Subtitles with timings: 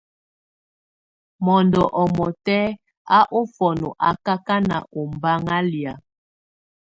[1.45, 2.63] Mondo ɔmɔtɛ́
[3.17, 4.65] a ofɔnɔ akakán
[4.99, 5.93] ombáŋ a lia.